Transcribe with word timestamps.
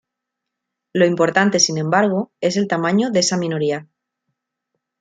Lo 0.93 1.05
importante, 1.05 1.59
sin 1.59 1.77
embargo, 1.77 2.31
es 2.41 2.57
el 2.57 2.67
tamaño 2.67 3.11
de 3.11 3.19
esa 3.19 3.37
minoría. 3.37 3.87